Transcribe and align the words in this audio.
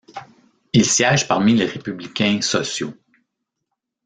Il 0.73 0.83
siège 0.83 1.27
parmi 1.27 1.53
les 1.53 1.67
Républicains 1.67 2.41
sociaux. 2.41 2.95